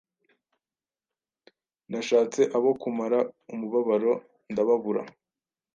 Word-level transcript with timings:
nashatse 1.91 2.41
abo 2.57 2.69
kumara 2.81 3.19
umubabaro, 3.53 4.13
ndababura.” 4.51 5.01